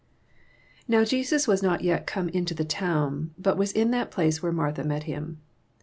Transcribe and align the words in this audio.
80 0.85 0.85
Now 0.87 1.01
JesoB 1.03 1.47
was 1.47 1.61
not 1.61 1.81
yet 1.81 2.07
oome 2.07 2.29
into 2.31 2.55
the 2.55 2.65
town, 2.65 3.35
but 3.37 3.55
was 3.55 3.71
in 3.71 3.91
that 3.91 4.09
plaoe 4.09 4.41
where 4.41 4.51
Martha 4.51 4.83
met 4.83 5.03
him. 5.03 5.41